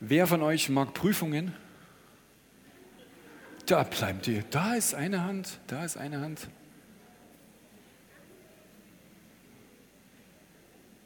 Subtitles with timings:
[0.00, 1.54] Wer von euch mag Prüfungen?
[3.64, 4.44] Da bleibt ihr.
[4.50, 6.48] Da ist eine Hand, da ist eine Hand.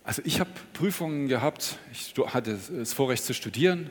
[0.02, 3.90] Also ich habe Prüfungen gehabt, ich hatte das Vorrecht zu studieren,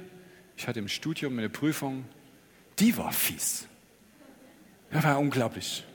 [0.58, 2.04] ich hatte im Studium eine Prüfung,
[2.78, 3.68] die war fies.
[4.92, 5.86] Das war unglaublich.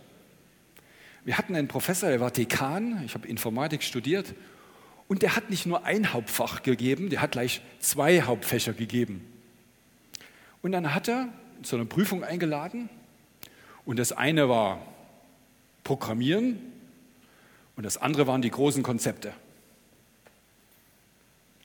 [1.25, 4.35] Wir hatten einen Professor, der war Dekan, ich habe Informatik studiert,
[5.09, 9.25] und der hat nicht nur ein Hauptfach gegeben, der hat gleich zwei Hauptfächer gegeben.
[10.63, 11.29] Und dann hat er
[11.63, 12.89] zu einer Prüfung eingeladen,
[13.85, 14.81] und das eine war
[15.83, 16.59] Programmieren
[17.77, 19.35] und das andere waren die großen Konzepte.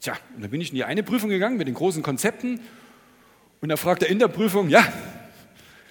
[0.01, 2.59] Tja, und dann bin ich in die eine Prüfung gegangen mit den großen Konzepten
[3.61, 4.85] und da fragt er in der Prüfung, ja,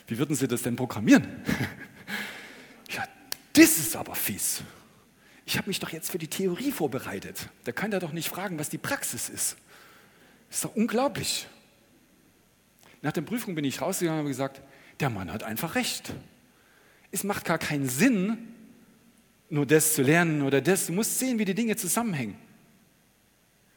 [0.07, 1.27] wie würden Sie das denn programmieren?
[2.91, 3.05] ja,
[3.55, 4.63] das ist aber fies.
[5.49, 7.49] Ich habe mich doch jetzt für die Theorie vorbereitet.
[7.65, 9.57] Da kann er doch nicht fragen, was die Praxis ist.
[10.51, 11.47] Ist doch unglaublich.
[13.01, 14.61] Nach der Prüfung bin ich rausgegangen und habe gesagt,
[15.01, 16.13] der Mann hat einfach recht.
[17.13, 18.37] Es macht gar keinen Sinn,
[19.49, 20.89] nur das zu lernen oder das.
[20.89, 22.37] Du musst sehen, wie die Dinge zusammenhängen.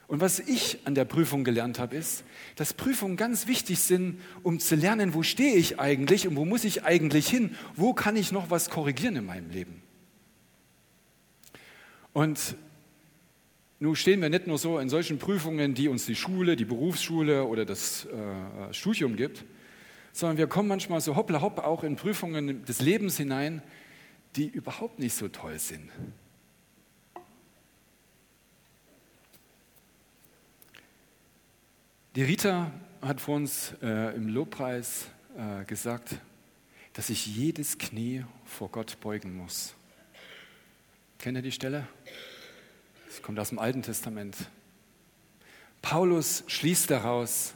[0.07, 2.25] Und was ich an der Prüfung gelernt habe, ist,
[2.57, 6.65] dass Prüfungen ganz wichtig sind, um zu lernen, wo stehe ich eigentlich und wo muss
[6.65, 9.81] ich eigentlich hin, wo kann ich noch was korrigieren in meinem Leben.
[12.13, 12.55] Und
[13.79, 17.45] nun stehen wir nicht nur so in solchen Prüfungen, die uns die Schule, die Berufsschule
[17.45, 19.43] oder das äh, Studium gibt,
[20.13, 23.63] sondern wir kommen manchmal so hoppla hopp auch in Prüfungen des Lebens hinein,
[24.35, 25.89] die überhaupt nicht so toll sind.
[32.15, 36.17] Die Rita hat vor uns äh, im Lobpreis äh, gesagt,
[36.93, 39.75] dass sich jedes Knie vor Gott beugen muss.
[41.21, 41.87] Kennt ihr die Stelle?
[43.05, 44.35] Das kommt aus dem Alten Testament.
[45.83, 47.53] Paulus schließt daraus,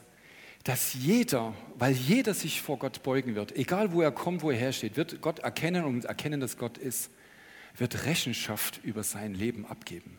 [0.62, 4.56] dass jeder, weil jeder sich vor Gott beugen wird, egal wo er kommt, wo er
[4.56, 7.10] hersteht, wird Gott erkennen und erkennen, dass Gott ist,
[7.76, 10.16] wird Rechenschaft über sein Leben abgeben.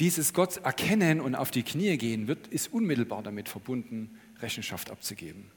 [0.00, 5.52] Dieses Gott erkennen und auf die Knie gehen wird, ist unmittelbar damit verbunden, Rechenschaft abzugeben.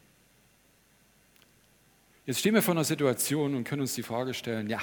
[2.28, 4.79] Jetzt stehen wir vor einer Situation und können uns die Frage stellen, ja,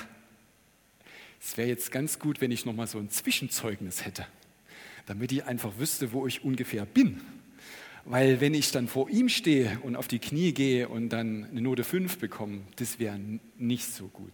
[1.41, 4.27] es wäre jetzt ganz gut, wenn ich nochmal so ein Zwischenzeugnis hätte,
[5.07, 7.21] damit ich einfach wüsste, wo ich ungefähr bin.
[8.05, 11.61] Weil wenn ich dann vor ihm stehe und auf die Knie gehe und dann eine
[11.61, 13.19] Note 5 bekomme, das wäre
[13.57, 14.33] nicht so gut.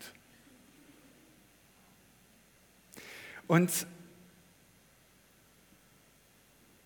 [3.46, 3.86] Und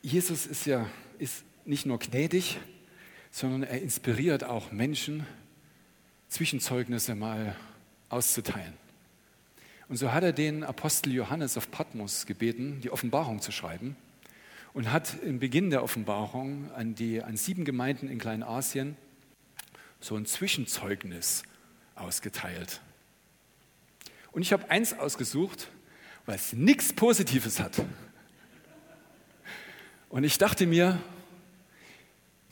[0.03, 0.87] Jesus ist ja
[1.19, 2.59] ist nicht nur gnädig,
[3.31, 5.27] sondern er inspiriert auch Menschen,
[6.29, 7.55] Zwischenzeugnisse mal
[8.09, 8.80] auszuteilen.
[9.91, 13.97] Und so hat er den Apostel Johannes auf Patmos gebeten, die Offenbarung zu schreiben
[14.73, 18.97] und hat im Beginn der Offenbarung an, die, an sieben Gemeinden in Kleinasien
[19.99, 21.43] so ein Zwischenzeugnis
[21.97, 22.81] ausgeteilt.
[24.31, 25.67] Und ich habe eins ausgesucht,
[26.25, 27.83] weil es nichts Positives hat.
[30.09, 31.01] Und ich dachte mir,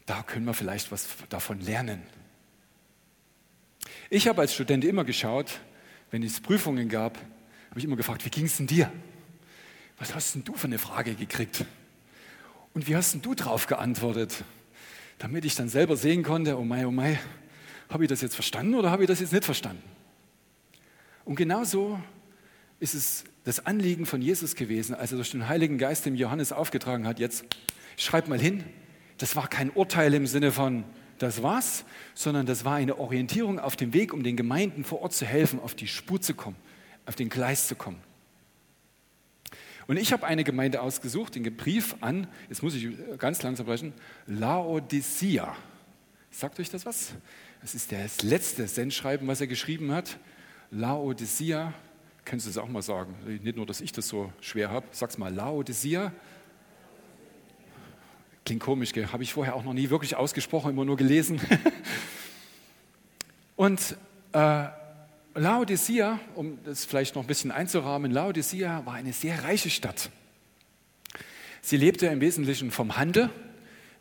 [0.07, 2.03] da können wir vielleicht was davon lernen.
[4.11, 5.61] Ich habe als Student immer geschaut,
[6.11, 7.19] wenn es Prüfungen gab,
[7.71, 8.91] habe ich immer gefragt, wie ging es denn dir?
[9.99, 11.65] Was hast denn du für eine Frage gekriegt?
[12.73, 14.45] Und wie hast denn du darauf geantwortet?
[15.19, 17.19] Damit ich dann selber sehen konnte, oh mein, oh mein,
[17.89, 19.83] habe ich das jetzt verstanden oder habe ich das jetzt nicht verstanden?
[21.25, 22.01] Und genauso
[22.81, 26.53] ist es das Anliegen von Jesus gewesen, als er durch den Heiligen Geist dem Johannes
[26.53, 27.45] aufgetragen hat, jetzt
[27.97, 28.65] schreib mal hin,
[29.19, 30.85] das war kein Urteil im Sinne von,
[31.19, 31.85] das war's,
[32.15, 35.61] sondern das war eine Orientierung auf dem Weg, um den Gemeinden vor Ort zu helfen,
[35.61, 36.57] auf die Spur zu kommen,
[37.07, 38.01] auf den Gleis zu kommen.
[39.87, 43.95] Und ich habe eine Gemeinde ausgesucht, den Brief an, jetzt muss ich ganz langsam sprechen,
[44.27, 45.57] Laodicea.
[46.31, 47.15] Sagt euch das was?
[47.63, 50.19] Das ist das letzte Sendschreiben, was er geschrieben hat.
[50.71, 51.73] Laodicea,
[52.29, 53.15] Könntest du es auch mal sagen?
[53.43, 54.87] Nicht nur, dass ich das so schwer habe.
[54.91, 56.13] Sag's mal, Laodicea.
[58.49, 61.39] Klingt komisch, habe ich vorher auch noch nie wirklich ausgesprochen, immer nur gelesen.
[63.57, 63.95] Und
[64.33, 64.69] äh,
[65.35, 70.09] Laodicea, um das vielleicht noch ein bisschen einzurahmen, Laodicea war eine sehr reiche Stadt.
[71.61, 73.29] Sie lebte im Wesentlichen vom Handel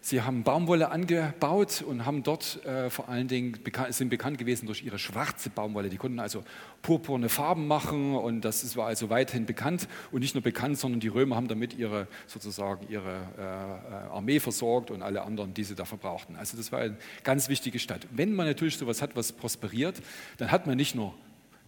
[0.10, 4.66] Sie haben Baumwolle angebaut und haben dort äh, vor allen Dingen bekannt, sind bekannt gewesen
[4.66, 5.90] durch ihre schwarze Baumwolle.
[5.90, 6.46] Die konnten also
[6.82, 11.10] purpurne Farben machen und das war also weithin bekannt und nicht nur bekannt, sondern die
[11.10, 15.84] Römer haben damit ihre sozusagen ihre äh, Armee versorgt und alle anderen, die sie da
[15.84, 16.38] verbrauchten.
[16.38, 16.96] Also das war eine
[17.26, 18.08] ganz wichtige Stadt.
[18.10, 20.02] Wenn man natürlich sowas hat, was prosperiert,
[20.38, 21.16] dann hat man nicht nur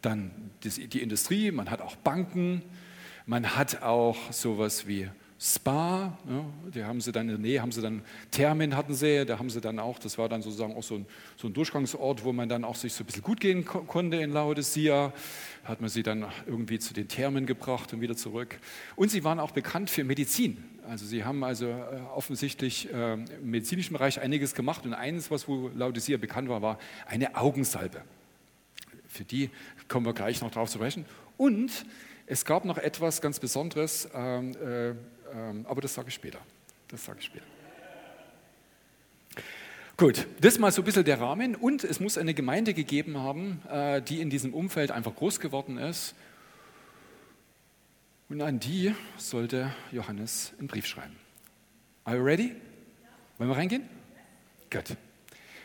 [0.01, 0.31] dann
[0.63, 2.62] die Industrie, man hat auch Banken,
[3.25, 5.09] man hat auch sowas wie
[5.41, 6.45] Spa, ja,
[6.75, 9.50] die haben sie dann in der Nähe, haben sie dann Thermen hatten sie, da haben
[9.50, 11.06] sie dann auch, das war dann sozusagen auch so ein,
[11.38, 14.18] so ein Durchgangsort, wo man dann auch sich so ein bisschen gut gehen ko konnte
[14.18, 15.13] in Laodicea.
[15.63, 18.59] Hat man sie dann irgendwie zu den Thermen gebracht und wieder zurück.
[18.97, 20.62] Und sie waren auch bekannt für Medizin.
[20.89, 25.47] Also sie haben also äh, offensichtlich äh, im medizinischen Bereich einiges gemacht und eines, was
[25.47, 28.01] wo Laodicea bekannt war, war eine Augensalbe.
[29.07, 29.51] Für die
[29.88, 31.06] kommen wir gleich noch drauf zu sprechen.
[31.38, 31.86] Und
[32.31, 34.94] es gab noch etwas ganz Besonderes, ähm, äh,
[35.34, 36.40] ähm, aber das sage ich später.
[36.88, 37.46] Das sage ich später.
[40.00, 41.56] Gut, das mal so ein bisschen der Rahmen.
[41.56, 45.78] Und es muss eine Gemeinde gegeben haben, äh, die in diesem Umfeld einfach groß geworden
[45.78, 46.16] ist.
[48.30, 51.18] Und an die sollte Johannes einen Brief schreiben.
[52.06, 52.56] Are you ready?
[53.38, 53.84] Wollen wir reingehen?
[54.72, 54.96] Gut.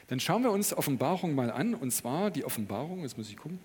[0.09, 1.75] Dann schauen wir uns Offenbarung mal an.
[1.75, 3.61] Und zwar die Offenbarung, jetzt muss ich gucken.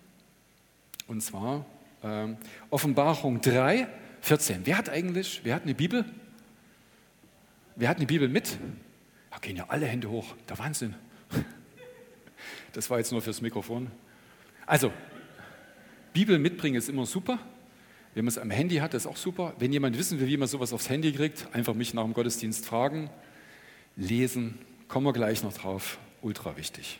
[1.08, 1.66] Und zwar
[2.04, 2.28] äh,
[2.70, 3.88] Offenbarung 3,
[4.22, 4.62] 14.
[4.66, 6.06] Wer hat eigentlich, wer hat eine Bibel?
[7.76, 8.58] Wer hat eine Bibel mit?
[9.32, 10.36] Da gehen ja alle Hände hoch.
[10.48, 10.96] Der Wahnsinn.
[12.72, 13.90] Das war jetzt nur fürs Mikrofon.
[14.68, 14.94] Also,
[16.14, 17.40] Bibel mitbringen ist immer super.
[18.14, 19.54] Wenn man es am Handy hat, ist auch super.
[19.58, 22.66] Wenn jemand wissen will, wie man sowas aufs Handy kriegt, einfach mich nach dem Gottesdienst
[22.66, 23.10] fragen.
[23.96, 26.00] Lesen, kommen wir gleich noch drauf.
[26.22, 27.00] Ultra wichtig.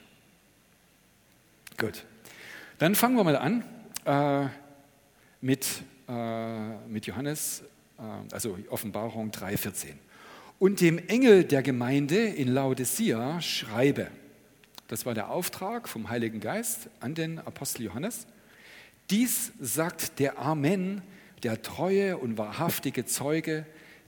[1.78, 2.06] Gut.
[2.78, 3.64] Dann fangen wir mal an
[4.06, 4.48] äh,
[5.42, 7.64] mit äh, mit Johannes,
[8.00, 9.94] äh, also Offenbarung 3,14.
[10.58, 14.10] Und dem Engel der Gemeinde in Laodicea schreibe.
[14.88, 18.26] Das war der Auftrag vom Heiligen Geist an den Apostel Johannes.
[19.10, 21.04] Dies sagt der Amen,
[21.44, 23.66] der treue und wahrhaftige Zeuge,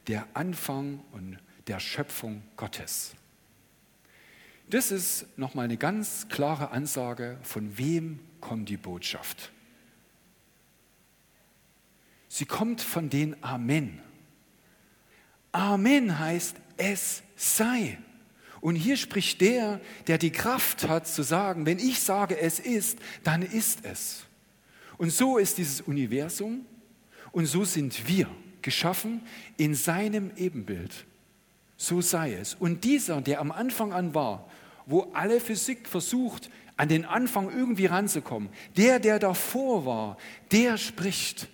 [0.07, 1.37] der Anfang und
[1.67, 3.13] der Schöpfung Gottes.
[4.69, 9.51] Das ist nochmal eine ganz klare Ansage, von wem kommt die Botschaft.
[12.33, 13.99] Sie kommt von den Amen.
[15.51, 17.97] Amen heißt, es sei.
[18.61, 22.99] Und hier spricht der, der die Kraft hat zu sagen, wenn ich sage, es ist,
[23.25, 24.23] dann ist es.
[24.97, 26.65] Und so ist dieses Universum
[27.33, 28.29] und so sind wir
[28.61, 29.23] geschaffen
[29.57, 31.05] in seinem Ebenbild.
[31.75, 32.53] So sei es.
[32.53, 34.49] Und dieser, der am Anfang an war,
[34.85, 40.17] wo alle Physik versucht, an den Anfang irgendwie ranzukommen, der, der davor war,
[40.53, 41.49] der spricht.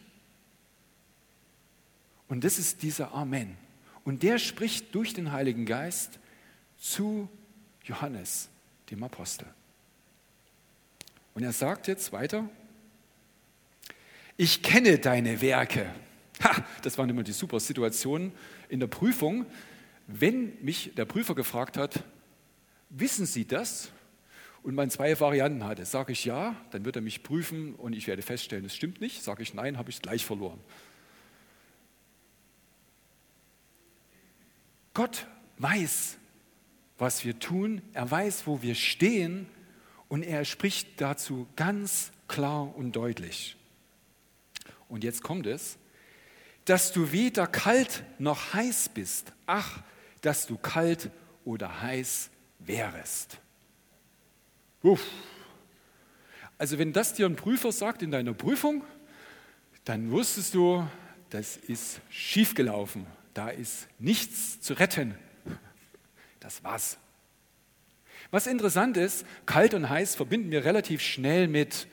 [2.27, 3.57] Und das ist dieser Amen.
[4.03, 6.19] Und der spricht durch den Heiligen Geist
[6.77, 7.29] zu
[7.83, 8.49] Johannes,
[8.89, 9.47] dem Apostel.
[11.33, 12.49] Und er sagt jetzt weiter,
[14.37, 15.93] ich kenne deine Werke.
[16.43, 18.31] Ha, das waren immer die super Situationen
[18.69, 19.45] in der Prüfung.
[20.05, 22.03] Wenn mich der Prüfer gefragt hat,
[22.89, 23.91] wissen Sie das?
[24.63, 28.07] Und man zwei Varianten hatte, sage ich ja, dann wird er mich prüfen und ich
[28.07, 29.23] werde feststellen, es stimmt nicht.
[29.23, 30.59] Sage ich nein, habe ich es gleich verloren.
[34.97, 35.27] Gott
[35.59, 36.17] weiß,
[36.97, 39.45] was wir tun, er weiß, wo wir stehen
[40.07, 43.57] und er spricht dazu ganz klar und deutlich.
[44.89, 45.77] Und jetzt kommt es,
[46.65, 49.33] dass du weder kalt noch heiß bist.
[49.45, 49.83] Ach,
[50.21, 51.11] dass du kalt
[51.45, 53.37] oder heiß wärest.
[54.81, 55.05] Uff.
[56.57, 58.83] Also wenn das dir ein Prüfer sagt in deiner Prüfung,
[59.85, 60.87] dann wusstest du,
[61.29, 63.05] das ist schiefgelaufen
[63.37, 65.15] da ist nichts zu retten.
[66.39, 66.97] Das war's.
[68.31, 71.87] Was interessant ist, kalt und heiß verbinden wir relativ schnell mit,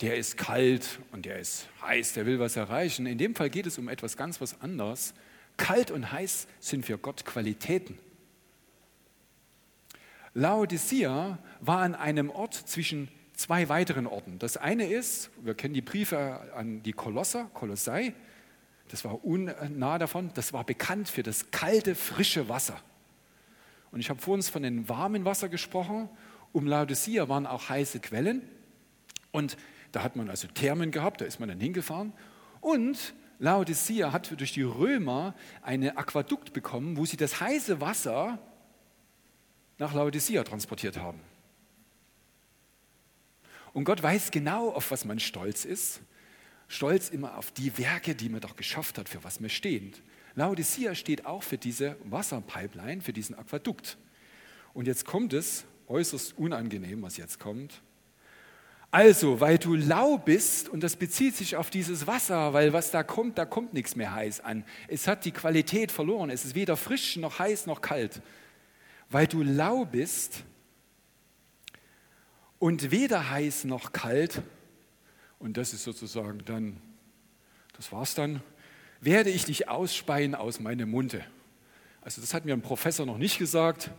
[0.00, 3.06] der ist kalt und der ist heiß, der will was erreichen.
[3.06, 5.14] In dem Fall geht es um etwas ganz was anderes.
[5.56, 7.98] Kalt und heiß sind für Gott Qualitäten.
[10.34, 14.38] Laodicea war an einem Ort zwischen zwei weiteren Orten.
[14.40, 18.14] Das eine ist, wir kennen die Briefe an die Kolosser, Kolossai,
[18.92, 22.78] das war unnah davon, das war bekannt für das kalte, frische Wasser.
[23.90, 26.10] Und ich habe vor uns von dem warmen Wasser gesprochen.
[26.52, 28.42] Um Laodicea waren auch heiße Quellen.
[29.30, 29.56] Und
[29.92, 32.12] da hat man also Thermen gehabt, da ist man dann hingefahren.
[32.60, 38.38] Und Laodicea hat durch die Römer eine Aquadukt bekommen, wo sie das heiße Wasser
[39.78, 41.20] nach Laodicea transportiert haben.
[43.72, 46.02] Und Gott weiß genau, auf was man stolz ist
[46.72, 49.92] stolz immer auf die Werke, die man doch geschafft hat, für was wir stehen.
[50.34, 53.98] Laodicea steht auch für diese Wasserpipeline, für diesen Aquadukt.
[54.72, 57.82] Und jetzt kommt es, äußerst unangenehm, was jetzt kommt.
[58.90, 63.02] Also, weil du lau bist, und das bezieht sich auf dieses Wasser, weil was da
[63.02, 64.64] kommt, da kommt nichts mehr heiß an.
[64.88, 66.30] Es hat die Qualität verloren.
[66.30, 68.22] Es ist weder frisch noch heiß noch kalt.
[69.10, 70.44] Weil du lau bist
[72.58, 74.42] und weder heiß noch kalt,
[75.42, 76.80] und das ist sozusagen dann,
[77.76, 78.40] das war's dann.
[79.00, 81.24] werde ich dich ausspeien aus meinem Munde.
[82.00, 83.90] Also das hat mir ein Professor noch nicht gesagt,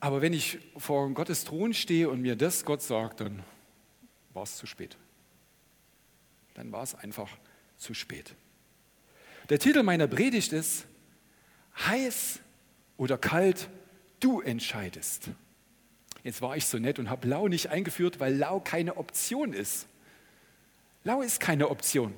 [0.00, 3.44] aber wenn ich vor Gottes Thron stehe und mir das Gott sagt, dann
[4.32, 4.96] war es zu spät.
[6.54, 7.30] Dann war es einfach
[7.76, 8.34] zu spät.
[9.50, 10.86] Der Titel meiner Predigt ist
[11.86, 12.40] Heiß
[12.96, 13.68] oder kalt,
[14.18, 15.30] du entscheidest.
[16.24, 19.86] Jetzt war ich so nett und habe Lau nicht eingeführt, weil Lau keine Option ist.
[21.04, 22.14] Lau ist keine Option.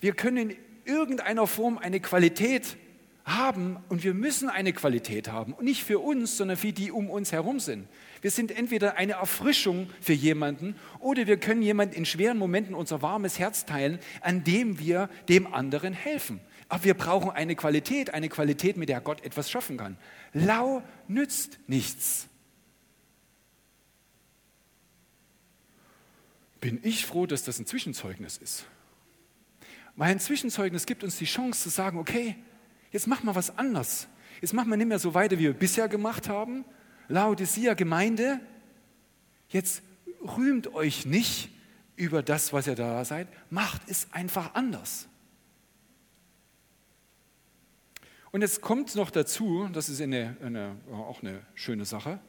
[0.00, 2.76] Wir können in irgendeiner Form eine Qualität
[3.24, 5.52] haben und wir müssen eine Qualität haben.
[5.52, 7.86] Und nicht für uns, sondern für die um uns herum sind.
[8.20, 13.02] Wir sind entweder eine Erfrischung für jemanden oder wir können jemanden in schweren Momenten unser
[13.02, 16.40] warmes Herz teilen, an dem wir dem anderen helfen.
[16.68, 19.96] Aber wir brauchen eine Qualität, eine Qualität, mit der Gott etwas schaffen kann.
[20.32, 22.29] Lau nützt nichts.
[26.60, 28.64] Bin ich froh, dass das ein Zwischenzeugnis ist.
[29.96, 32.36] Weil ein Zwischenzeugnis gibt uns die Chance zu sagen, okay,
[32.92, 34.08] jetzt machen wir was anders.
[34.40, 36.64] Jetzt machen wir nicht mehr so weiter, wie wir bisher gemacht haben.
[37.08, 38.40] Laodicea Gemeinde,
[39.48, 39.82] jetzt
[40.22, 41.50] rühmt euch nicht
[41.96, 45.08] über das, was ihr da seid, macht es einfach anders.
[48.30, 52.20] Und jetzt kommt noch dazu, das ist eine, eine, auch eine schöne Sache,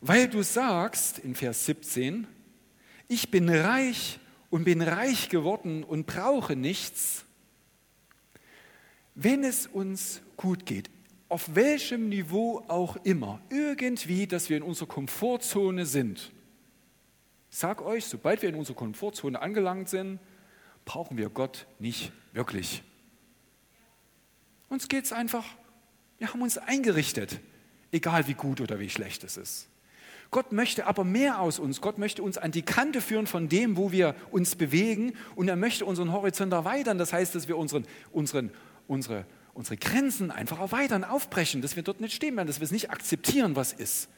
[0.00, 2.26] weil du sagst in Vers 17,
[3.12, 7.26] ich bin reich und bin reich geworden und brauche nichts,
[9.14, 10.88] wenn es uns gut geht,
[11.28, 16.32] auf welchem Niveau auch immer, irgendwie, dass wir in unserer Komfortzone sind.
[17.50, 20.18] Ich sage euch, sobald wir in unserer Komfortzone angelangt sind,
[20.86, 22.82] brauchen wir Gott nicht wirklich.
[24.70, 25.44] Uns geht es einfach,
[26.16, 27.40] wir haben uns eingerichtet,
[27.90, 29.68] egal wie gut oder wie schlecht es ist.
[30.32, 31.82] Gott möchte aber mehr aus uns.
[31.82, 35.12] Gott möchte uns an die Kante führen von dem, wo wir uns bewegen.
[35.36, 36.96] Und er möchte unseren Horizont erweitern.
[36.96, 38.50] Das heißt, dass wir unseren, unseren,
[38.88, 42.70] unsere, unsere Grenzen einfach erweitern, aufbrechen, dass wir dort nicht stehen bleiben, dass wir es
[42.70, 44.08] nicht akzeptieren, was ist.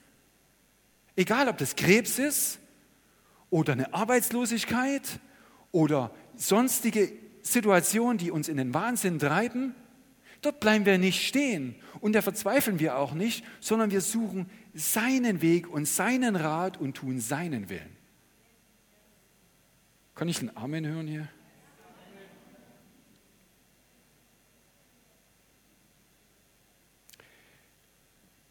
[1.17, 2.61] Egal, ob das Krebs ist
[3.51, 5.19] oder eine Arbeitslosigkeit
[5.73, 9.75] oder sonstige Situationen, die uns in den Wahnsinn treiben,
[10.47, 15.43] dort bleiben wir nicht stehen und da verzweifeln wir auch nicht, sondern wir suchen seinen
[15.43, 17.97] Weg und seinen Rat und tun seinen Willen.
[20.15, 21.29] Kann ich ein Amen hören hier?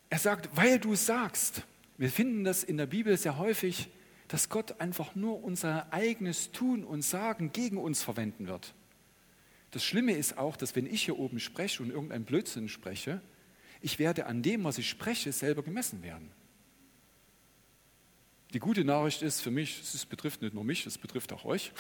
[0.09, 1.63] Er sagt, weil du sagst,
[1.97, 3.89] wir finden das in der Bibel sehr häufig,
[4.27, 8.75] dass Gott einfach nur unser eigenes Tun und Sagen gegen uns verwenden wird.
[9.73, 13.21] Das Schlimme ist auch, dass wenn ich hier oben spreche und irgendein Blödsinn spreche,
[13.81, 16.31] ich werde an dem, was ich spreche, selber gemessen werden.
[18.53, 21.71] Die gute Nachricht ist für mich, es betrifft nicht nur mich, es betrifft auch euch.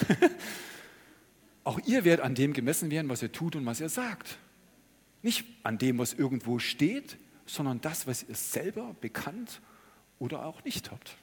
[1.63, 4.39] auch ihr werdet an dem gemessen werden, was ihr tut und was ihr sagt.
[5.21, 9.61] Nicht an dem, was irgendwo steht, sondern das, was ihr selber bekannt
[10.17, 11.15] oder auch nicht habt.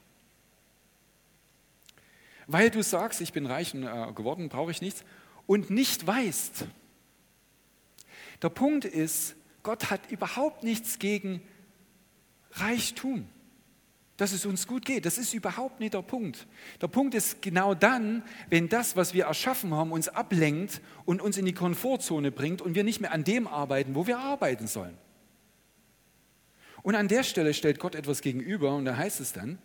[2.46, 5.04] Weil du sagst, ich bin reich äh, geworden, brauche ich nichts
[5.50, 6.64] und nicht weißt.
[8.40, 11.42] Der Punkt ist, Gott hat überhaupt nichts gegen
[12.52, 13.26] Reichtum,
[14.16, 15.06] dass es uns gut geht.
[15.06, 16.46] Das ist überhaupt nicht der Punkt.
[16.80, 21.36] Der Punkt ist genau dann, wenn das, was wir erschaffen haben, uns ablenkt und uns
[21.36, 24.96] in die Komfortzone bringt und wir nicht mehr an dem arbeiten, wo wir arbeiten sollen.
[26.84, 29.58] Und an der Stelle stellt Gott etwas gegenüber und da heißt es dann,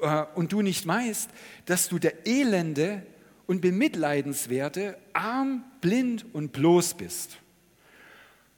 [0.00, 1.30] äh, und du nicht weißt,
[1.64, 3.06] dass du der Elende
[3.50, 7.38] und Bemitleidenswerte, arm, blind und bloß bist.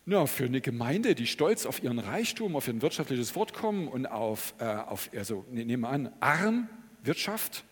[0.05, 4.53] Ja, für eine Gemeinde, die stolz auf ihren Reichtum, auf ihr wirtschaftliches Fortkommen und auf,
[4.59, 6.69] äh, auf also ne, nehmen wir an, arm,
[7.03, 7.65] Wirtschaft,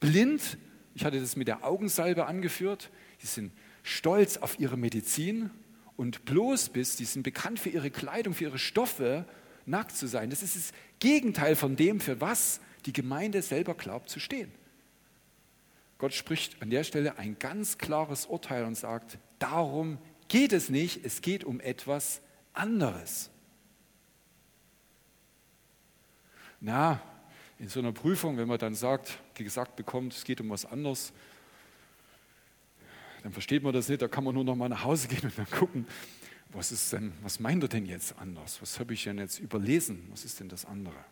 [0.00, 0.58] blind,
[0.94, 2.90] ich hatte das mit der Augensalbe angeführt,
[3.22, 3.52] die sind
[3.82, 5.48] stolz auf ihre Medizin
[5.96, 9.24] und bloß bist, die sind bekannt für ihre Kleidung, für ihre Stoffe,
[9.64, 10.28] nackt zu sein.
[10.28, 14.52] Das ist das Gegenteil von dem, für was die Gemeinde selber glaubt zu stehen.
[16.00, 21.04] Gott spricht an der Stelle ein ganz klares Urteil und sagt, darum geht es nicht,
[21.04, 22.22] es geht um etwas
[22.54, 23.28] anderes.
[26.58, 27.02] Na,
[27.58, 31.12] in so einer Prüfung, wenn man dann sagt, gesagt bekommt, es geht um was anderes,
[33.22, 35.36] dann versteht man das nicht, da kann man nur noch mal nach Hause gehen und
[35.36, 35.86] dann gucken,
[36.48, 38.62] was ist denn, was meint er denn jetzt anders?
[38.62, 40.08] Was habe ich denn jetzt überlesen?
[40.10, 41.04] Was ist denn das andere?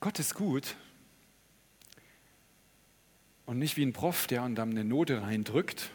[0.00, 0.76] Gott ist gut
[3.46, 5.90] und nicht wie ein Prof, der dann eine Note reindrückt,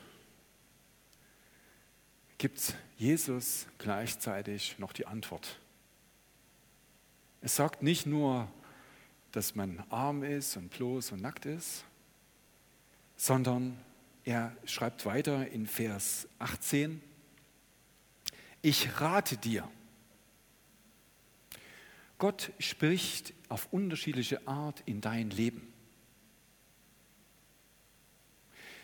[2.38, 5.60] gibt Jesus gleichzeitig noch die Antwort.
[7.39, 8.51] Es sagt nicht nur,
[9.31, 11.86] dass man arm ist und bloß und nackt ist,
[13.15, 13.77] sondern
[14.25, 17.01] er schreibt weiter in Vers 18,
[18.62, 19.69] ich rate dir.
[22.24, 25.74] Gott spricht auf unterschiedliche Art in dein Leben.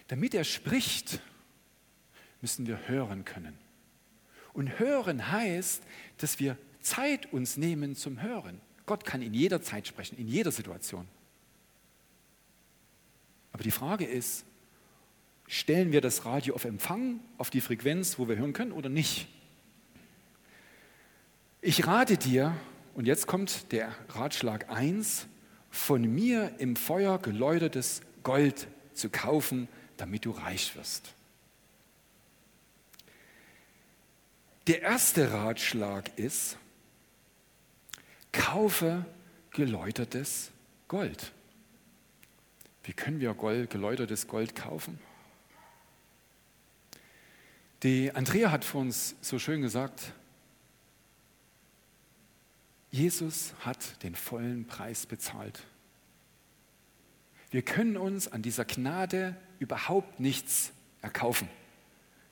[0.09, 1.21] Damit er spricht,
[2.41, 3.57] müssen wir hören können.
[4.51, 5.83] Und hören heißt,
[6.17, 8.59] dass wir Zeit uns nehmen zum Hören.
[8.85, 11.07] Gott kann in jeder Zeit sprechen, in jeder Situation.
[13.53, 14.43] Aber die Frage ist,
[15.47, 19.29] stellen wir das Radio auf Empfang, auf die Frequenz, wo wir hören können oder nicht?
[21.61, 22.53] Ich rate dir,
[22.99, 25.27] und jetzt kommt der Ratschlag 1,
[25.69, 31.13] von mir im Feuer geläutertes Gold zu kaufen, damit du reich wirst.
[34.67, 36.57] Der erste Ratschlag ist,
[38.33, 39.05] kaufe
[39.51, 40.51] geläutertes
[40.89, 41.31] Gold.
[42.83, 44.99] Wie können wir Gold, geläutertes Gold kaufen?
[47.83, 50.11] Die Andrea hat für uns so schön gesagt,
[52.91, 55.63] Jesus hat den vollen Preis bezahlt.
[57.51, 61.47] Wir können uns an dieser Gnade überhaupt nichts erkaufen.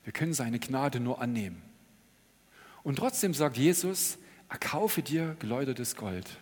[0.04, 1.62] Wir können seine Gnade nur annehmen.
[2.82, 6.38] Und trotzdem sagt Jesus, erkaufe dir geläutertes Gold.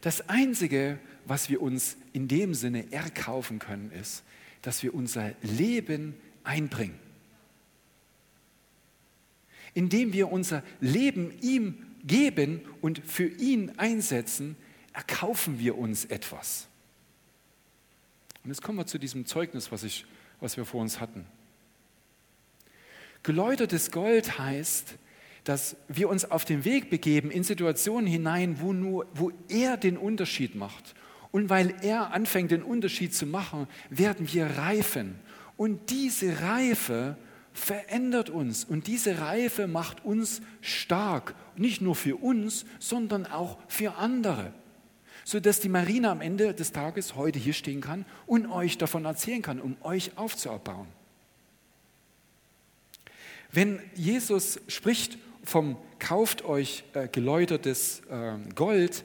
[0.00, 4.24] Das Einzige, was wir uns in dem Sinne erkaufen können, ist,
[4.60, 6.98] dass wir unser Leben einbringen.
[9.74, 14.56] Indem wir unser Leben ihm geben und für ihn einsetzen,
[14.92, 16.68] erkaufen wir uns etwas.
[18.44, 20.04] Und jetzt kommen wir zu diesem Zeugnis, was, ich,
[20.40, 21.24] was wir vor uns hatten.
[23.22, 24.96] Geläutertes Gold heißt,
[25.44, 29.96] dass wir uns auf den Weg begeben in Situationen hinein, wo, nur, wo er den
[29.96, 30.94] Unterschied macht.
[31.30, 35.18] Und weil er anfängt, den Unterschied zu machen, werden wir reifen.
[35.56, 37.16] Und diese Reife
[37.52, 38.64] verändert uns.
[38.64, 41.34] Und diese Reife macht uns stark.
[41.56, 44.52] Nicht nur für uns, sondern auch für andere.
[45.24, 49.42] Sodass die Marina am Ende des Tages heute hier stehen kann und euch davon erzählen
[49.42, 50.88] kann, um euch aufzubauen.
[53.52, 59.04] Wenn Jesus spricht vom kauft euch äh, geläutertes äh, Gold,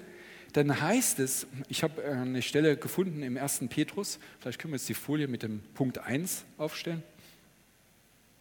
[0.54, 3.66] dann heißt es, ich habe äh, eine Stelle gefunden im 1.
[3.70, 7.04] Petrus, vielleicht können wir jetzt die Folie mit dem Punkt 1 aufstellen.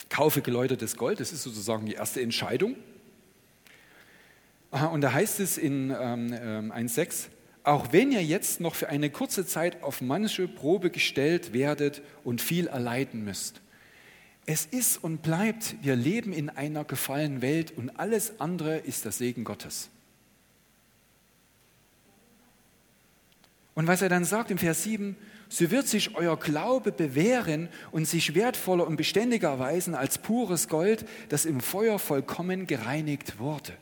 [0.09, 2.77] Kaufe geläutertes Gold, das ist sozusagen die erste Entscheidung.
[4.71, 6.33] Und da heißt es in ähm,
[6.73, 7.31] 1.6, ähm,
[7.65, 12.41] auch wenn ihr jetzt noch für eine kurze Zeit auf manche Probe gestellt werdet und
[12.41, 13.61] viel erleiden müsst.
[14.45, 19.13] Es ist und bleibt, wir leben in einer gefallenen Welt und alles andere ist der
[19.13, 19.89] Segen Gottes.
[23.75, 25.17] Und was er dann sagt im Vers 7,
[25.49, 31.07] so wird sich euer Glaube bewähren und sich wertvoller und beständiger erweisen als pures Gold,
[31.29, 33.73] das im Feuer vollkommen gereinigt wurde.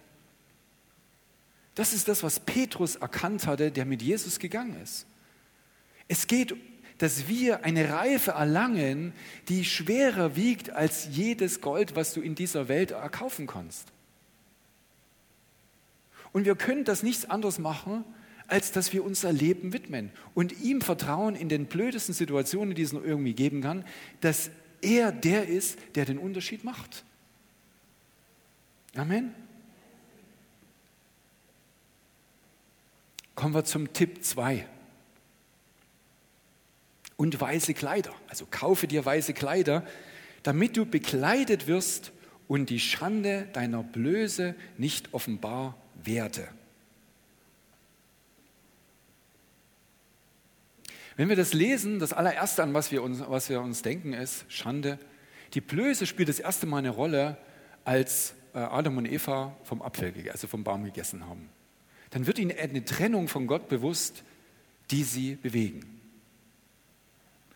[1.75, 5.07] Das ist das, was Petrus erkannt hatte, der mit Jesus gegangen ist.
[6.07, 6.55] Es geht
[6.99, 9.13] dass wir eine Reife erlangen,
[9.49, 13.89] die schwerer wiegt als jedes Gold, was du in dieser Welt erkaufen kannst.
[16.33, 18.05] Und wir können das nichts anderes machen,
[18.49, 22.93] als dass wir unser Leben widmen und ihm vertrauen in den blödesten Situationen, die es
[22.93, 23.85] nur irgendwie geben kann,
[24.21, 27.05] dass er der ist, der den Unterschied macht.
[28.95, 29.35] Amen.
[33.35, 34.67] Kommen wir zum Tipp 2
[37.17, 38.15] und weiße Kleider.
[38.29, 39.85] Also kaufe dir weiße Kleider,
[40.43, 42.13] damit du bekleidet wirst
[42.47, 46.49] und die Schande deiner Blöße nicht offenbar werde.
[51.17, 54.45] Wenn wir das lesen, das allererste, an was wir uns, was wir uns denken, ist
[54.49, 54.99] Schande.
[55.55, 57.37] Die Blöße spielt das erste Mal eine Rolle,
[57.85, 61.49] als äh, Adam und Eva vom Apfel, also vom Baum gegessen haben.
[62.11, 64.25] Dann wird ihnen eine Trennung von Gott bewusst,
[64.91, 65.95] die sie bewegen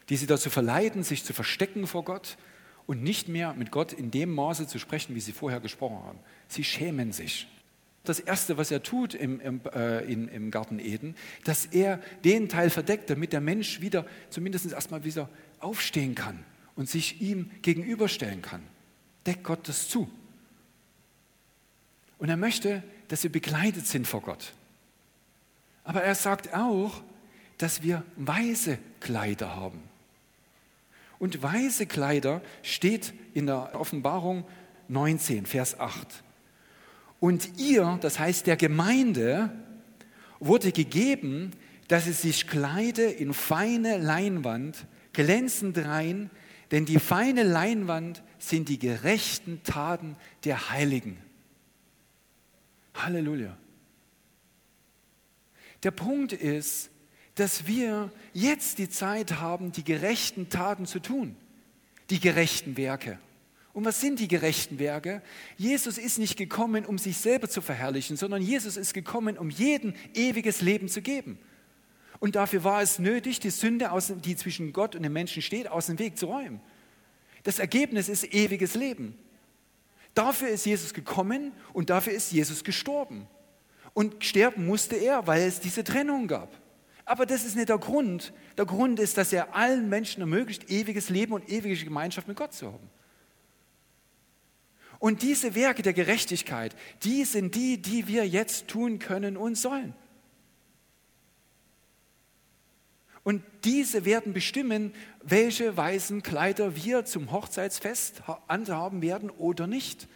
[0.08, 2.36] die sie dazu verleiten, sich zu verstecken vor Gott
[2.86, 6.18] und nicht mehr mit Gott in dem Maße zu sprechen, wie sie vorher gesprochen haben.
[6.48, 7.46] Sie schämen sich.
[8.08, 12.48] Das Erste, was er tut im, im, äh, in, im Garten Eden, dass er den
[12.48, 15.28] Teil verdeckt, damit der Mensch wieder, zumindest erstmal wieder
[15.60, 16.42] aufstehen kann
[16.74, 18.62] und sich ihm gegenüberstellen kann.
[19.26, 20.10] Deckt Gott das zu.
[22.16, 24.52] Und er möchte, dass wir begleitet sind vor Gott.
[25.84, 27.02] Aber er sagt auch,
[27.58, 29.82] dass wir weiße Kleider haben.
[31.18, 34.44] Und weiße Kleider steht in der Offenbarung
[34.88, 36.22] 19, Vers 8.
[37.20, 39.50] Und ihr, das heißt der Gemeinde,
[40.40, 41.52] wurde gegeben,
[41.88, 46.31] dass es sich kleide in feine Leinwand, glänzend rein,
[46.70, 51.16] denn die feine Leinwand sind die gerechten Taten der Heiligen.
[52.94, 53.57] Halleluja.
[55.83, 56.90] Der Punkt ist,
[57.37, 61.37] dass wir jetzt die Zeit haben, die gerechten Taten zu tun,
[62.11, 63.18] die gerechten Werke.
[63.72, 65.22] Und was sind die gerechten Werke?
[65.57, 69.94] Jesus ist nicht gekommen, um sich selber zu verherrlichen, sondern Jesus ist gekommen, um jeden
[70.14, 71.38] ewiges Leben zu geben.
[72.18, 73.90] Und dafür war es nötig, die Sünde,
[74.24, 76.61] die zwischen Gott und dem Menschen steht, aus dem Weg zu räumen.
[77.44, 79.16] Das Ergebnis ist ewiges Leben.
[80.14, 83.28] Dafür ist Jesus gekommen und dafür ist Jesus gestorben.
[83.94, 86.50] Und sterben musste er, weil es diese Trennung gab.
[87.04, 88.33] Aber das ist nicht der Grund.
[88.57, 92.52] Der Grund ist, dass er allen Menschen ermöglicht, ewiges Leben und ewige Gemeinschaft mit Gott
[92.52, 92.90] zu haben.
[94.98, 99.94] Und diese Werke der Gerechtigkeit, die sind die, die wir jetzt tun können und sollen.
[103.22, 110.08] Und diese werden bestimmen, welche weißen Kleider wir zum Hochzeitsfest anhaben werden oder nicht.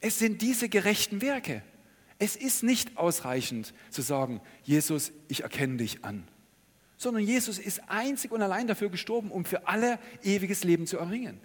[0.00, 1.62] Es sind diese gerechten Werke.
[2.18, 6.26] Es ist nicht ausreichend zu sagen, Jesus, ich erkenne dich an,
[6.96, 11.40] sondern Jesus ist einzig und allein dafür gestorben, um für alle ewiges Leben zu erringen.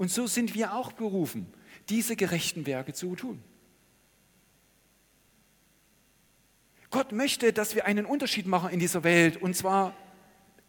[0.00, 1.46] Und so sind wir auch berufen,
[1.90, 3.42] diese gerechten Werke zu tun.
[6.88, 9.94] Gott möchte, dass wir einen Unterschied machen in dieser Welt und zwar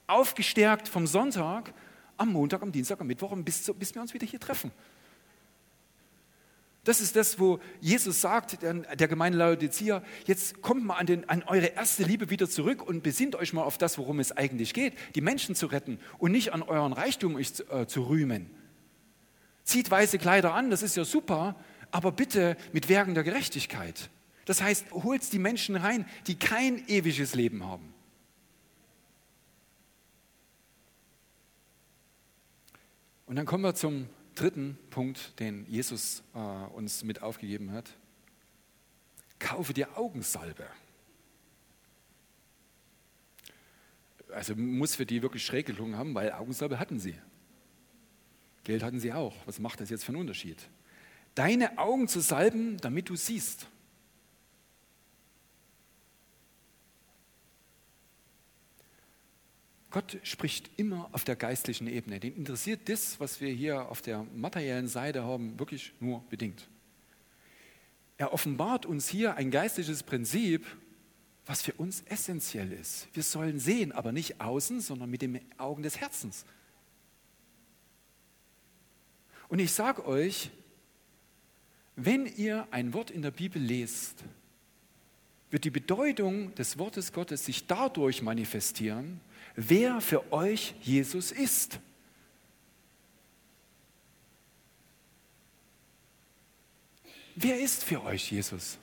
[0.05, 1.73] aufgestärkt vom Sonntag
[2.17, 4.69] am Montag, am Dienstag, am Mittwoch bis, bis wir uns wieder hier treffen.
[6.83, 11.43] Das ist das, wo Jesus sagt, der Gemeinde Laodicea, jetzt kommt mal an, den, an,
[11.43, 14.93] eure erste Liebe wieder zurück und besinnt euch mal auf das, worum es eigentlich geht,
[15.15, 18.57] die Menschen zu retten und nicht an euren Reichtum euch zu, äh, zu rühmen.
[19.63, 21.55] Zieht weiße Kleider an, das ist ja super,
[21.91, 24.09] aber bitte mit Werken der Gerechtigkeit.
[24.45, 27.93] Das heißt, holt die Menschen rein, die kein ewiges Leben haben.
[33.27, 37.89] Und dann kommen wir zum dritten Punkt, den Jesus äh, uns mit aufgegeben hat.
[39.39, 40.65] Kaufe dir Augensalbe.
[44.33, 47.15] Also muss für die wirklich schräg gelungen haben, weil Augensalbe hatten sie.
[48.63, 49.35] Geld hatten sie auch.
[49.45, 50.57] Was macht das jetzt für einen Unterschied?
[51.35, 53.67] Deine Augen zu salben, damit du siehst.
[59.91, 62.19] Gott spricht immer auf der geistlichen Ebene.
[62.19, 66.69] Den interessiert das, was wir hier auf der materiellen Seite haben, wirklich nur bedingt.
[68.17, 70.65] Er offenbart uns hier ein geistliches Prinzip,
[71.45, 73.09] was für uns essentiell ist.
[73.13, 76.45] Wir sollen sehen, aber nicht außen, sondern mit den Augen des Herzens.
[79.51, 80.49] Und ich sage euch,
[81.97, 84.23] wenn ihr ein Wort in der Bibel lest,
[85.49, 89.19] wird die Bedeutung des Wortes Gottes sich dadurch manifestieren,
[89.57, 91.81] wer für euch Jesus ist.
[97.35, 98.77] Wer ist für euch Jesus?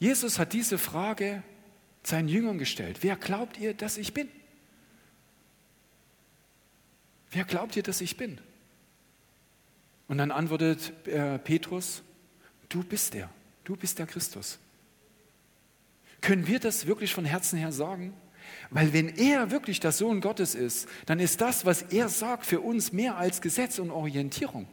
[0.00, 1.44] Jesus hat diese Frage
[2.02, 3.04] seinen Jüngern gestellt.
[3.04, 4.28] Wer glaubt ihr, dass ich bin?
[7.30, 8.40] Wer glaubt ihr, dass ich bin?
[10.08, 12.02] Und dann antwortet äh, Petrus,
[12.68, 13.30] du bist der,
[13.64, 14.58] du bist der Christus.
[16.20, 18.14] Können wir das wirklich von Herzen her sagen?
[18.70, 22.60] Weil wenn er wirklich der Sohn Gottes ist, dann ist das, was er sagt, für
[22.60, 24.66] uns mehr als Gesetz und Orientierung.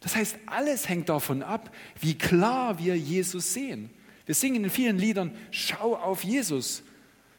[0.00, 3.90] Das heißt, alles hängt davon ab, wie klar wir Jesus sehen.
[4.26, 6.82] Wir singen in vielen Liedern, schau auf Jesus.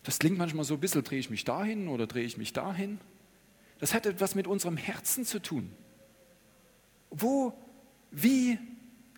[0.03, 2.99] Das klingt manchmal so ein bisschen, drehe ich mich dahin oder drehe ich mich dahin.
[3.79, 5.71] Das hat etwas mit unserem Herzen zu tun.
[7.11, 7.53] Wo,
[8.09, 8.57] wie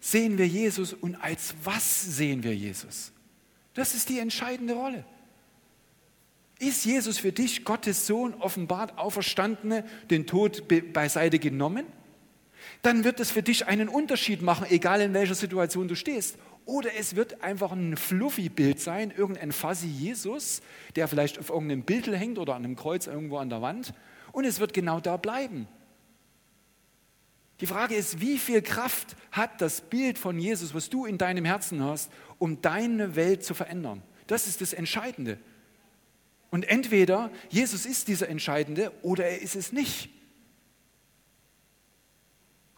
[0.02, 3.14] sehen wir Jesus und als was sehen wir Jesus?
[3.74, 5.06] Das ist die entscheidende Rolle.
[6.60, 11.86] Ist Jesus für dich Gottes Sohn offenbart, auferstandene, den Tod beiseite genommen?
[12.82, 16.38] Dann wird es für dich einen Unterschied machen, egal in welcher Situation du stehst.
[16.66, 20.62] Oder es wird einfach ein fluffy Bild sein, irgendein Fuzzy Jesus,
[20.96, 23.94] der vielleicht auf irgendeinem Bild hängt oder an einem Kreuz irgendwo an der Wand.
[24.32, 25.68] Und es wird genau da bleiben.
[27.60, 31.46] Die Frage ist, wie viel Kraft hat das Bild von Jesus, was du in deinem
[31.46, 34.02] Herzen hast, um deine Welt zu verändern?
[34.28, 35.38] Das ist das Entscheidende.
[36.50, 40.10] Und entweder Jesus ist dieser Entscheidende oder er ist es nicht.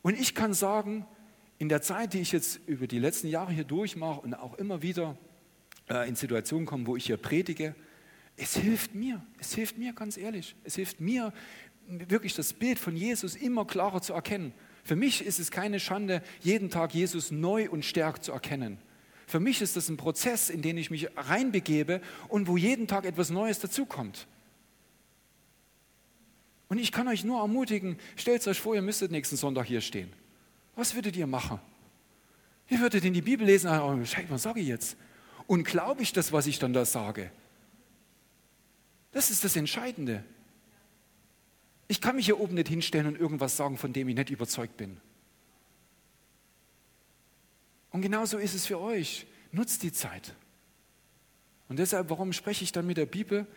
[0.01, 1.05] Und ich kann sagen,
[1.57, 4.81] in der Zeit, die ich jetzt über die letzten Jahre hier durchmache und auch immer
[4.81, 5.17] wieder
[5.89, 7.75] äh, in Situationen komme, wo ich hier predige,
[8.37, 11.33] es hilft mir, es hilft mir ganz ehrlich, es hilft mir
[11.87, 14.53] wirklich das Bild von Jesus immer klarer zu erkennen.
[14.83, 18.77] Für mich ist es keine Schande, jeden Tag Jesus neu und stärker zu erkennen.
[19.27, 23.05] Für mich ist das ein Prozess, in den ich mich reinbegebe und wo jeden Tag
[23.05, 24.27] etwas Neues dazukommt.
[26.67, 30.11] Und ich kann euch nur ermutigen, stellt euch vor, ihr müsstet nächsten Sonntag hier stehen.
[30.75, 31.59] Was würdet ihr machen?
[32.69, 34.97] Ihr würdet in die Bibel lesen, oh, was sage ich jetzt?
[35.47, 37.31] Und glaube ich das, was ich dann da sage?
[39.11, 40.23] Das ist das Entscheidende.
[41.87, 44.77] Ich kann mich hier oben nicht hinstellen und irgendwas sagen, von dem ich nicht überzeugt
[44.77, 44.97] bin.
[47.91, 49.25] Und genauso ist es für euch.
[49.51, 50.35] Nutzt die Zeit.
[51.69, 53.47] Und deshalb, warum spreche ich dann mit der Bibel?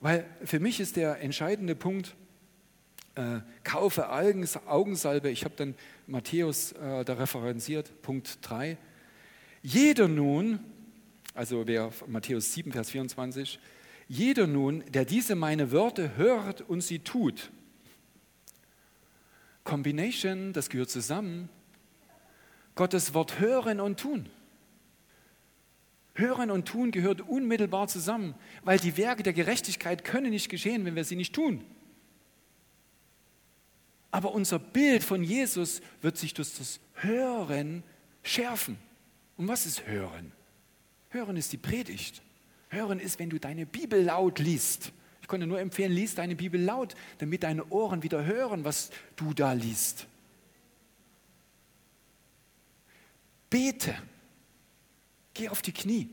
[0.00, 2.14] Weil für mich ist der entscheidende Punkt,
[3.14, 5.30] äh, kaufe Augensalbe.
[5.30, 5.74] Ich habe dann
[6.06, 8.76] Matthäus äh, da referenziert, Punkt 3.
[9.62, 10.60] Jeder nun,
[11.34, 13.58] also wer Matthäus 7, Vers 24,
[14.08, 17.50] jeder nun, der diese meine Worte hört und sie tut,
[19.66, 21.50] Combination, das gehört zusammen,
[22.74, 24.30] Gottes Wort hören und tun.
[26.14, 30.96] Hören und tun gehört unmittelbar zusammen, weil die Werke der Gerechtigkeit können nicht geschehen, wenn
[30.96, 31.62] wir sie nicht tun.
[34.10, 37.82] Aber unser Bild von Jesus wird sich durch das Hören
[38.22, 38.78] schärfen.
[39.36, 40.32] Und was ist Hören?
[41.10, 42.22] Hören ist die Predigt.
[42.68, 44.92] Hören ist, wenn du deine Bibel laut liest.
[45.26, 49.34] Ich konnte nur empfehlen, lies deine Bibel laut, damit deine Ohren wieder hören, was du
[49.34, 50.06] da liest.
[53.50, 53.96] Bete.
[55.34, 56.10] Geh auf die Knie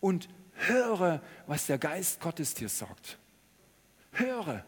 [0.00, 3.16] und höre, was der Geist Gottes dir sagt.
[4.10, 4.66] Höre.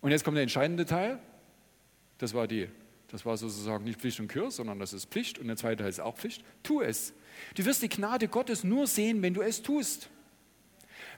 [0.00, 1.18] Und jetzt kommt der entscheidende Teil.
[2.18, 2.68] Das war, die,
[3.08, 5.40] das war sozusagen nicht Pflicht und Kür, sondern das ist Pflicht.
[5.40, 6.44] Und der zweite Teil ist auch Pflicht.
[6.62, 7.14] Tu es.
[7.56, 10.08] Du wirst die Gnade Gottes nur sehen, wenn du es tust.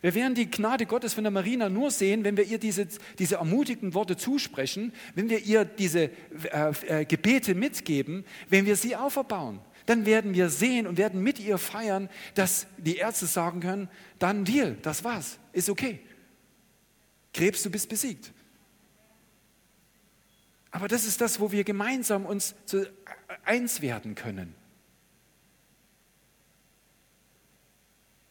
[0.00, 2.87] Wir werden die Gnade Gottes von der Marina nur sehen, wenn wir ihr diese,
[3.18, 6.11] diese ermutigenden Worte zusprechen, wenn wir ihr diese
[6.52, 9.61] äh, äh, Gebete mitgeben, wenn wir sie auferbauen.
[9.87, 14.44] Dann werden wir sehen und werden mit ihr feiern, dass die Ärzte sagen können, dann
[14.44, 16.00] Deal, das war's, ist okay.
[17.32, 18.32] Krebs, du bist besiegt.
[20.70, 22.87] Aber das ist das, wo wir gemeinsam uns zu
[23.44, 24.54] eins werden können.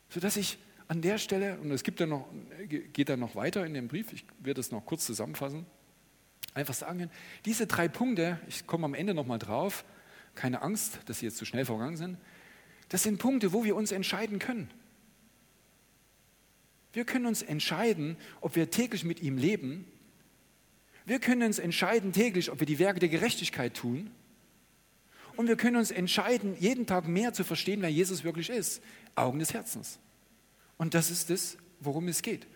[0.10, 2.28] Sodass ich an der Stelle, und es gibt dann noch,
[2.68, 5.66] geht dann noch weiter in dem Brief, ich werde es noch kurz zusammenfassen,
[6.54, 7.10] einfach sagen,
[7.46, 9.86] diese drei Punkte, ich komme am Ende nochmal drauf,
[10.36, 12.18] keine Angst, dass sie jetzt zu schnell vergangen sind,
[12.90, 14.70] das sind Punkte, wo wir uns entscheiden können.
[16.94, 19.86] Wir können uns entscheiden, ob wir täglich mit ihm leben
[21.08, 24.12] wir können uns entscheiden täglich, ob wir die Werke der Gerechtigkeit tun.
[25.38, 28.84] Und wir können uns entscheiden, jeden Tag mehr zu verstehen, wer Jesus wirklich ist.
[29.16, 30.00] Augen des Herzens.
[30.78, 32.48] Und das ist es, worum es geht.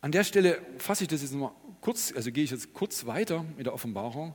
[0.00, 3.44] An der Stelle fasse ich das jetzt mal kurz, also gehe ich jetzt kurz weiter
[3.56, 4.34] mit der Offenbarung,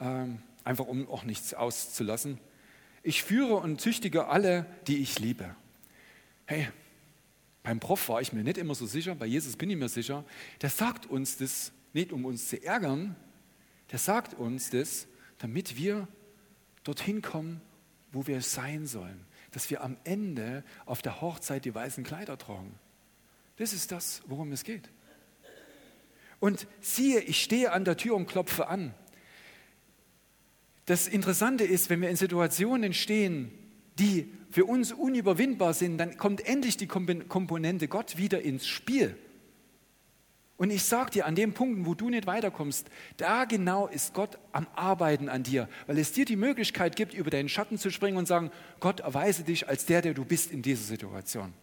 [0.00, 2.38] ähm, einfach um auch nichts auszulassen.
[3.02, 5.54] Ich führe und züchtige alle, die ich liebe.
[6.46, 6.68] Hey,
[7.62, 10.24] beim Prof war ich mir nicht immer so sicher, bei Jesus bin ich mir sicher.
[10.62, 13.14] Der sagt uns das nicht, um uns zu ärgern,
[13.92, 15.06] der sagt uns das,
[15.38, 16.08] damit wir
[16.82, 17.60] dorthin kommen,
[18.12, 19.24] wo wir sein sollen.
[19.52, 22.74] Dass wir am Ende auf der Hochzeit die weißen Kleider tragen.
[23.56, 24.88] Das ist das, worum es geht.
[26.40, 28.94] Und siehe, ich stehe an der Tür und klopfe an.
[30.86, 33.50] Das Interessante ist, wenn wir in Situationen stehen,
[33.98, 39.16] die für uns unüberwindbar sind, dann kommt endlich die Komponente Gott wieder ins Spiel.
[40.58, 44.38] Und ich sage dir, an dem Punkt, wo du nicht weiterkommst, da genau ist Gott
[44.50, 48.16] am Arbeiten an dir, weil es dir die Möglichkeit gibt, über deinen Schatten zu springen
[48.16, 51.54] und sagen, Gott erweise dich als der, der du bist in dieser Situation.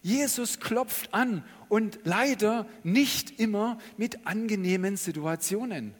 [0.00, 5.94] Jesus klopft an und leider nicht immer mit angenehmen Situationen.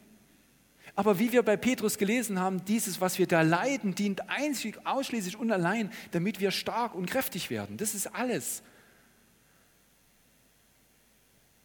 [0.95, 5.37] Aber wie wir bei Petrus gelesen haben, dieses, was wir da leiden, dient einzig, ausschließlich
[5.37, 7.77] und allein, damit wir stark und kräftig werden.
[7.77, 8.61] Das ist alles.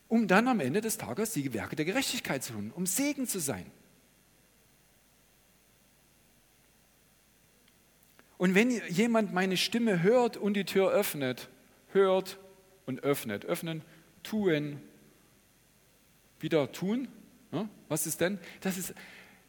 [0.08, 3.38] Um dann am Ende des Tages die Werke der Gerechtigkeit zu tun, um Segen zu
[3.38, 3.66] sein.
[8.38, 11.50] Und wenn jemand meine Stimme hört und die Tür öffnet,
[11.92, 12.38] hört
[12.86, 13.82] und öffnet, öffnen,
[14.22, 14.80] tun,
[16.40, 17.08] wieder tun,
[17.88, 18.38] was ist denn?
[18.60, 18.94] Das ist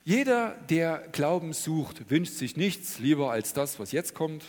[0.03, 4.43] jeder, der Glauben sucht, wünscht sich nichts lieber als das, was jetzt kommt.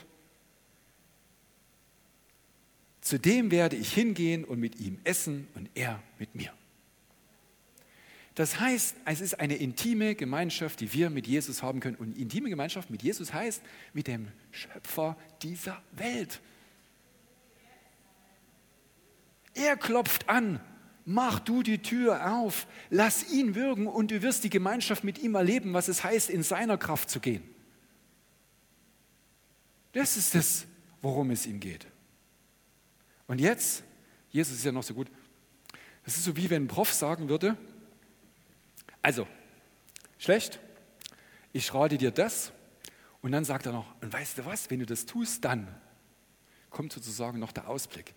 [3.01, 6.53] Zu dem werde ich hingehen und mit ihm essen und er mit mir.
[8.35, 11.97] Das heißt, es ist eine intime Gemeinschaft, die wir mit Jesus haben können.
[11.97, 16.41] Und intime Gemeinschaft mit Jesus heißt mit dem Schöpfer dieser Welt.
[19.55, 20.61] Er klopft an.
[21.05, 25.35] Mach du die Tür auf, lass ihn wirken und du wirst die Gemeinschaft mit ihm
[25.35, 27.43] erleben, was es heißt, in seiner Kraft zu gehen.
[29.93, 30.67] Das ist das,
[31.03, 31.87] worum es ihm geht.
[33.27, 33.83] Und jetzt,
[34.31, 35.09] Jesus ist ja noch so gut,
[36.05, 37.57] das ist so wie wenn ein Prof sagen würde,
[39.03, 39.27] also,
[40.19, 40.61] schlecht,
[41.53, 42.53] ich rate dir das
[43.23, 45.69] und dann sagt er noch, und weißt du was, wenn du das tust, dann
[46.71, 48.15] kommt sozusagen noch der Ausblick.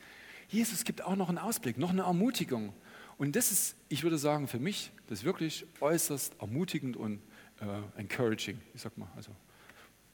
[0.53, 2.73] Jesus gibt auch noch einen Ausblick, noch eine Ermutigung.
[3.17, 7.21] Und das ist, ich würde sagen, für mich, das wirklich äußerst ermutigend und
[7.59, 8.59] äh, encouraging.
[8.75, 9.31] Ich sag mal, also,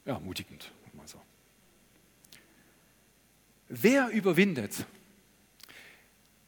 [0.06, 0.72] ja, ermutigend.
[0.94, 1.22] Mal so.
[3.68, 4.86] Wer überwindet?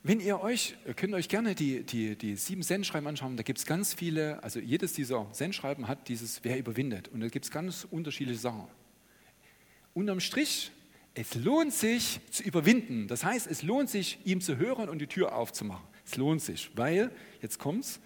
[0.03, 3.59] Wenn ihr euch, ihr könnt euch gerne die, die, die sieben Sendschreiben anschauen, da gibt
[3.59, 7.09] es ganz viele, also jedes dieser Sendschreiben hat dieses Wer überwindet.
[7.09, 8.67] Und da gibt es ganz unterschiedliche Sachen.
[9.93, 10.71] Unterm Strich
[11.13, 13.07] es lohnt sich zu überwinden.
[13.07, 15.85] Das heißt, es lohnt sich, ihm zu hören und die Tür aufzumachen.
[16.05, 17.99] Es lohnt sich, weil, jetzt kommt's,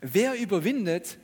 [0.00, 1.18] wer überwindet,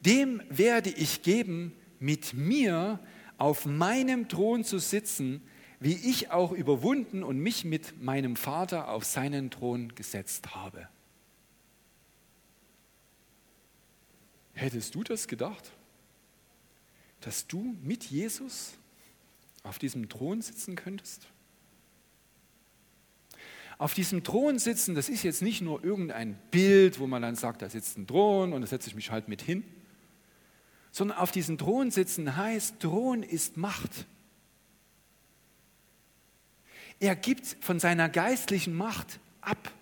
[0.00, 3.00] dem werde ich geben, mit mir
[3.38, 5.42] auf meinem Thron zu sitzen,
[5.80, 10.88] wie ich auch überwunden und mich mit meinem Vater auf seinen Thron gesetzt habe.
[14.52, 15.72] Hättest du das gedacht?
[17.24, 18.74] Dass du mit Jesus
[19.62, 21.26] auf diesem Thron sitzen könntest?
[23.78, 27.62] Auf diesem Thron sitzen, das ist jetzt nicht nur irgendein Bild, wo man dann sagt,
[27.62, 29.64] da sitzt ein Thron und da setze ich mich halt mit hin,
[30.92, 34.06] sondern auf diesem Thron sitzen heißt, Thron ist Macht.
[37.00, 39.72] Er gibt von seiner geistlichen Macht ab.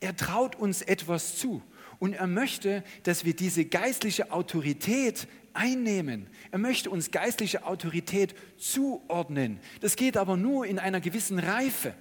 [0.00, 1.62] Er traut uns etwas zu
[1.98, 6.28] und er möchte, dass wir diese geistliche Autorität einnehmen.
[6.50, 9.60] Er möchte uns geistliche Autorität zuordnen.
[9.80, 11.94] Das geht aber nur in einer gewissen Reife.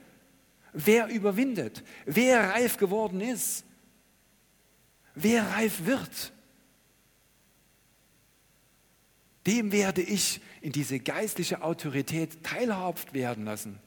[0.74, 3.64] Wer überwindet, wer reif geworden ist,
[5.16, 6.34] wer reif wird,
[9.46, 13.80] dem werde ich in diese geistliche Autorität teilhaft werden lassen.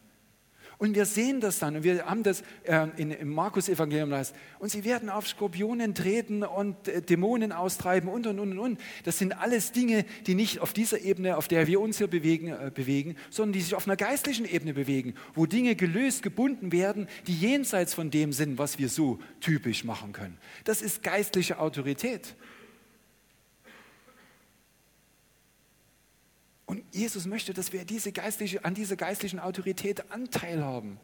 [0.78, 4.12] Und wir sehen das dann und wir haben das äh, in, im Markus-Evangelium.
[4.58, 8.80] Und sie werden auf Skorpionen treten und äh, Dämonen austreiben und, und, und, und.
[9.04, 12.48] Das sind alles Dinge, die nicht auf dieser Ebene, auf der wir uns hier bewegen,
[12.48, 17.08] äh, bewegen, sondern die sich auf einer geistlichen Ebene bewegen, wo Dinge gelöst, gebunden werden,
[17.26, 20.36] die jenseits von dem sind, was wir so typisch machen können.
[20.64, 22.34] Das ist geistliche Autorität.
[26.66, 30.98] Und Jesus möchte, dass wir diese geistliche, an dieser geistlichen Autorität Anteil haben.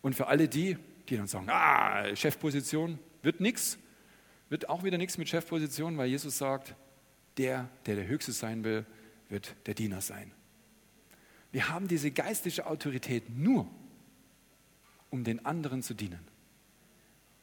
[0.00, 0.76] Und für alle die,
[1.08, 3.78] die dann sagen, ah, Chefposition wird nichts,
[4.48, 6.74] wird auch wieder nichts mit Chefposition, weil Jesus sagt,
[7.36, 8.84] der, der der Höchste sein will,
[9.28, 10.32] wird der Diener sein.
[11.52, 13.70] Wir haben diese geistliche Autorität nur,
[15.10, 16.26] um den anderen zu dienen,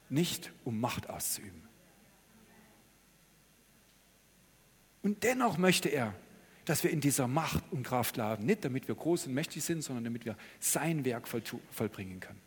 [0.09, 1.68] nicht um Macht auszuüben.
[5.01, 6.13] Und dennoch möchte er,
[6.65, 8.45] dass wir in dieser Macht und Kraft laden.
[8.45, 12.41] Nicht damit wir groß und mächtig sind, sondern damit wir sein Werk vollbringen können.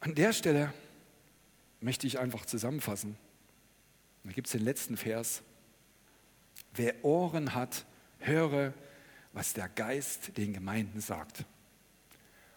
[0.00, 0.72] An der Stelle
[1.80, 3.16] möchte ich einfach zusammenfassen.
[4.24, 5.42] Da gibt es den letzten Vers.
[6.74, 7.86] Wer Ohren hat,
[8.18, 8.74] höre,
[9.32, 11.44] was der Geist den Gemeinden sagt.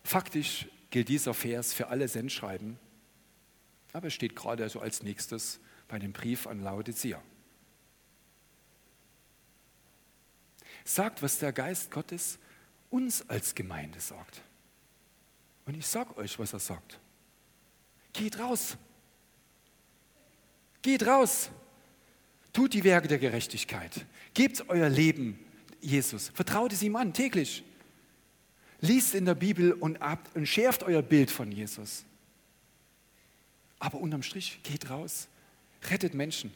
[0.04, 2.80] Faktisch gilt dieser Vers für alle Sendschreiben
[3.94, 7.22] aber es steht gerade also als nächstes bei dem Brief an Laodicea.
[10.84, 12.40] Sagt, was der Geist Gottes
[12.90, 14.42] uns als Gemeinde sagt.
[15.66, 17.00] Und ich sage euch, was er sagt.
[18.14, 18.78] Geht raus.
[20.82, 21.52] Geht raus.
[22.54, 24.06] Tut die Werke der Gerechtigkeit.
[24.34, 25.40] Gebt euer Leben
[25.82, 26.30] Jesus.
[26.30, 27.64] Vertraut es ihm an, täglich.
[28.82, 32.06] Liest in der Bibel und, ab, und schärft euer Bild von Jesus.
[33.80, 35.30] Aber unterm Strich, geht raus,
[35.90, 36.54] rettet Menschen,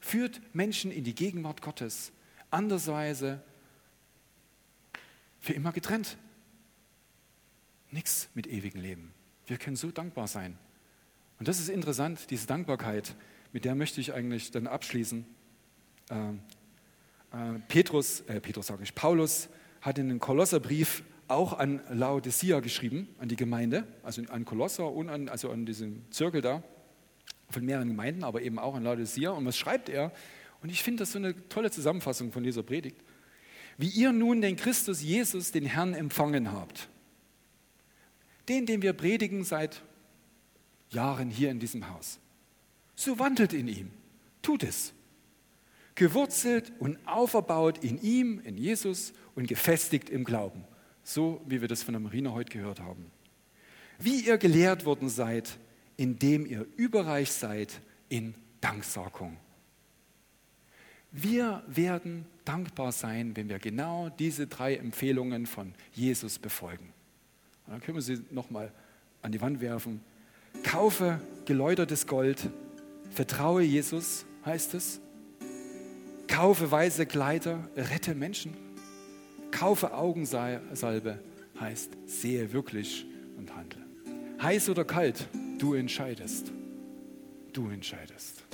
[0.00, 2.12] führt Menschen in die Gegenwart Gottes.
[2.50, 3.42] Andersweise
[5.40, 6.16] für immer getrennt.
[7.90, 9.12] Nichts mit ewigem Leben.
[9.46, 10.58] Wir können so dankbar sein.
[11.38, 13.14] Und das ist interessant, diese Dankbarkeit,
[13.52, 15.24] mit der möchte ich eigentlich dann abschließen.
[16.10, 16.40] Ähm,
[17.32, 19.48] äh, Petrus, äh, Petrus sage ich, Paulus
[19.80, 25.08] hat in den Kolosserbrief auch an Laodicea geschrieben, an die Gemeinde, also an Kolosser und
[25.08, 26.62] an, also an diesen Zirkel da
[27.50, 29.30] von mehreren Gemeinden, aber eben auch an Laodicea.
[29.30, 30.12] Und was schreibt er?
[30.62, 33.00] Und ich finde das so eine tolle Zusammenfassung von dieser Predigt.
[33.78, 36.88] Wie ihr nun den Christus Jesus, den Herrn, empfangen habt.
[38.48, 39.82] Den, den wir predigen seit
[40.90, 42.18] Jahren hier in diesem Haus.
[42.94, 43.90] So wandelt in ihm.
[44.42, 44.92] Tut es.
[45.96, 50.62] gewurzelt und auferbaut in ihm, in Jesus und gefestigt im Glauben.
[51.08, 53.12] So wie wir das von der Marina heute gehört haben.
[54.00, 55.56] Wie ihr gelehrt worden seid,
[55.96, 59.36] indem ihr überreich seid in Danksagung.
[61.12, 66.92] Wir werden dankbar sein, wenn wir genau diese drei Empfehlungen von Jesus befolgen.
[67.66, 68.72] Und dann können wir sie nochmal
[69.22, 70.00] an die Wand werfen.
[70.64, 72.50] Kaufe geläutertes Gold,
[73.10, 75.00] vertraue Jesus, heißt es.
[76.26, 78.65] Kaufe weiße Kleider, rette Menschen.
[79.56, 81.18] Kaufe Augensalbe,
[81.58, 83.06] heißt sehe wirklich
[83.38, 83.80] und handle.
[84.42, 85.26] Heiß oder kalt,
[85.56, 86.52] du entscheidest.
[87.54, 88.44] Du entscheidest.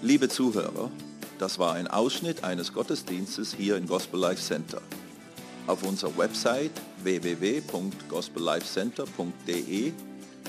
[0.00, 0.90] Liebe Zuhörer,
[1.38, 4.80] das war ein Ausschnitt eines Gottesdienstes hier im Gospel Life Center.
[5.66, 6.72] Auf unserer Website
[7.02, 9.92] www.gospellifecenter.de